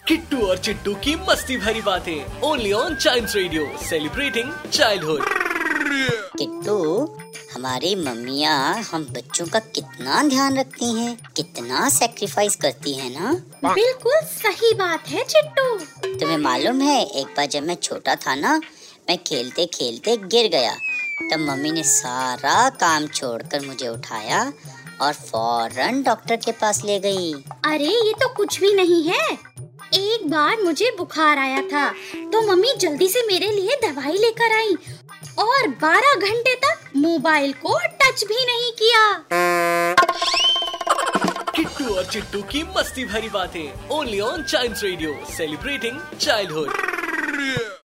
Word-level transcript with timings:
किट्टू 0.00 0.46
और 0.46 0.58
चिट्टू 0.58 0.94
की 0.94 1.14
मस्ती 1.16 1.56
भरी 1.56 1.80
बातें 1.82 2.40
only 2.40 2.72
on 2.72 2.94
child 2.94 3.30
radio 3.34 3.78
celebrating 3.82 4.52
childhood 4.72 5.24
Kittu 6.38 6.76
हमारी 7.54 7.94
मम्मियाँ 7.94 8.82
हम 8.82 9.04
बच्चों 9.04 9.46
का 9.46 9.58
कितना 9.58 10.22
ध्यान 10.22 10.58
रखती 10.58 10.92
हैं, 10.94 11.16
कितना 11.36 11.88
सेक्रीफाइस 11.88 12.56
करती 12.56 12.94
हैं 12.94 13.10
ना? 13.10 13.32
बिल्कुल 13.74 14.20
सही 14.26 14.72
बात 14.74 15.08
है 15.08 15.24
चिट्टू। 15.24 15.76
तुम्हें 16.20 16.36
मालूम 16.38 16.80
है 16.80 17.00
एक 17.04 17.26
बार 17.26 17.46
जब 17.46 17.62
मैं 17.62 17.74
छोटा 17.74 18.14
था 18.14 18.34
ना 18.34 18.56
मैं 19.08 19.16
खेलते 19.18 19.66
खेलते 19.66 20.16
गिर 20.16 20.48
गया। 20.48 20.74
तब 21.22 21.40
मम्मी 21.40 21.70
ने 21.72 21.82
सारा 21.84 22.68
काम 22.80 23.06
छोड़कर 23.06 23.66
मुझे 23.66 23.88
उठाया 23.88 24.42
और 25.00 25.12
फ़ौरन 25.12 26.02
डॉक्टर 26.02 26.36
के 26.36 26.52
पास 26.52 26.82
ले 26.84 26.98
गई। 27.00 27.32
अरे 27.64 27.84
ये 27.86 28.12
तो 28.20 28.28
कुछ 28.34 28.60
भी 28.60 28.72
नहीं 28.74 29.02
है। 29.04 29.32
एक 29.94 30.28
बार 30.30 30.60
मुझे 30.62 30.90
बुखार 30.98 31.38
आया 31.38 31.60
था 31.62 31.88
तो 32.32 32.40
मम्मी 32.42 32.74
जल्दी 32.80 33.08
से 33.08 33.26
मेरे 33.26 33.50
लिए 33.50 33.76
दवाई 33.82 34.16
लेकर 34.16 34.54
आई 34.56 34.74
और 35.38 35.68
12 35.84 36.14
घंटे 36.20 36.54
तक 36.64 36.90
मोबाइल 36.96 37.52
को 37.64 37.78
टच 37.78 38.24
भी 38.28 38.44
नहीं 38.46 38.72
किया। 38.80 39.02
किट्टू 41.56 41.94
और 41.94 42.04
चिट्टू 42.04 42.42
की 42.52 42.62
मस्ती 42.76 43.04
भरी 43.04 43.28
बातें 43.28 43.88
only 43.90 44.20
on 44.20 44.42
child 44.42 44.78
radio 44.82 45.18
celebrating 45.36 46.00
childhood 46.20 47.78